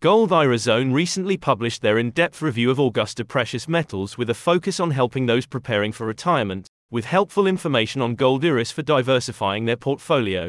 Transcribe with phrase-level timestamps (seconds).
[0.00, 4.34] Gold IRA Zone recently published their in depth review of Augusta Precious Metals with a
[4.34, 9.64] focus on helping those preparing for retirement, with helpful information on gold IRAs for diversifying
[9.64, 10.48] their portfolio.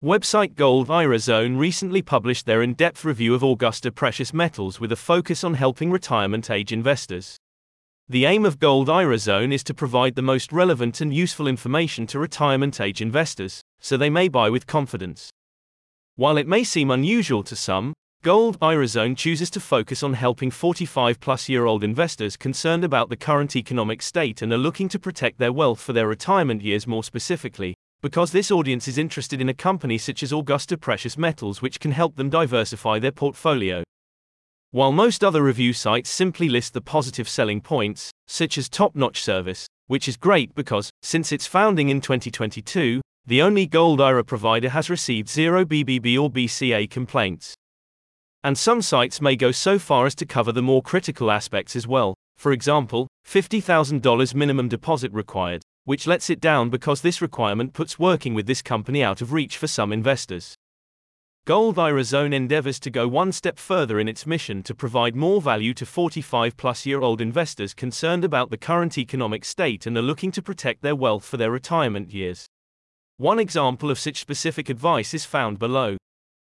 [0.00, 4.92] Website Gold IRA Zone recently published their in depth review of Augusta Precious Metals with
[4.92, 7.36] a focus on helping retirement age investors.
[8.08, 12.06] The aim of Gold IRA Zone is to provide the most relevant and useful information
[12.06, 15.30] to retirement age investors, so they may buy with confidence.
[16.14, 17.92] While it may seem unusual to some,
[18.24, 23.10] Gold IRA Zone chooses to focus on helping 45 plus year old investors concerned about
[23.10, 26.84] the current economic state and are looking to protect their wealth for their retirement years
[26.84, 31.62] more specifically, because this audience is interested in a company such as Augusta Precious Metals
[31.62, 33.84] which can help them diversify their portfolio.
[34.72, 39.22] While most other review sites simply list the positive selling points, such as top notch
[39.22, 44.70] service, which is great because, since its founding in 2022, the only Gold IRA provider
[44.70, 47.54] has received zero BBB or BCA complaints.
[48.44, 51.86] And some sites may go so far as to cover the more critical aspects as
[51.86, 57.98] well, for example, $50,000 minimum deposit required, which lets it down because this requirement puts
[57.98, 60.54] working with this company out of reach for some investors.
[61.46, 65.40] Gold IRA Zone endeavors to go one step further in its mission to provide more
[65.40, 70.02] value to 45 plus year old investors concerned about the current economic state and are
[70.02, 72.46] looking to protect their wealth for their retirement years.
[73.16, 75.96] One example of such specific advice is found below.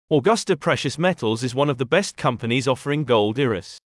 [0.08, 3.76] Augusta Precious Metals is one of the best companies offering gold IRAs.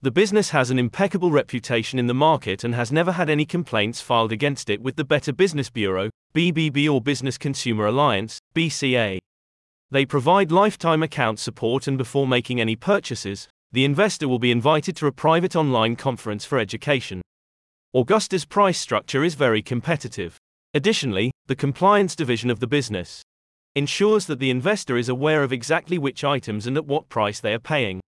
[0.00, 4.00] The business has an impeccable reputation in the market and has never had any complaints
[4.00, 9.18] filed against it with the Better Business Bureau, BBB or Business Consumer Alliance, BCA.
[9.90, 14.94] They provide lifetime account support and before making any purchases, the investor will be invited
[14.98, 17.20] to a private online conference for education.
[17.92, 20.36] Augusta's price structure is very competitive.
[20.72, 23.24] Additionally, the compliance division of the business
[23.78, 27.54] ensures that the investor is aware of exactly which items and at what price they
[27.54, 28.00] are paying.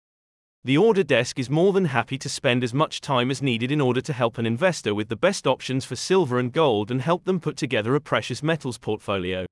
[0.64, 3.80] The order desk is more than happy to spend as much time as needed in
[3.80, 7.24] order to help an investor with the best options for silver and gold and help
[7.24, 9.46] them put together a precious metals portfolio.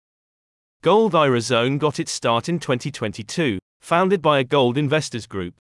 [0.83, 5.55] Gold IRA Zone got its start in 2022, founded by a gold investors group.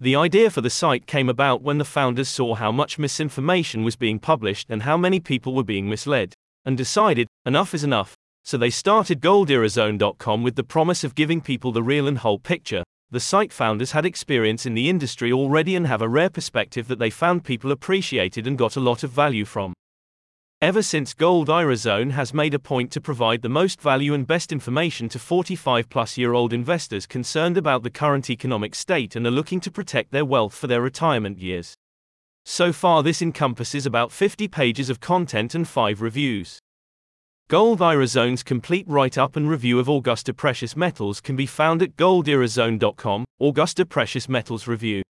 [0.00, 3.96] The idea for the site came about when the founders saw how much misinformation was
[3.96, 6.34] being published and how many people were being misled
[6.64, 8.16] and decided, enough is enough.
[8.44, 12.82] So they started goldirazone.com with the promise of giving people the real and whole picture.
[13.10, 16.98] The site founders had experience in the industry already and have a rare perspective that
[16.98, 19.72] they found people appreciated and got a lot of value from.
[20.60, 24.26] Ever since Gold IRA Zone has made a point to provide the most value and
[24.26, 29.26] best information to 45 plus year old investors concerned about the current economic state and
[29.26, 31.74] are looking to protect their wealth for their retirement years.
[32.44, 36.58] So far, this encompasses about 50 pages of content and 5 reviews.
[37.50, 38.06] Gold IRA
[38.42, 43.84] complete write up and review of Augusta Precious Metals can be found at goldirazone.com, Augusta
[43.84, 45.02] Precious Metals Review.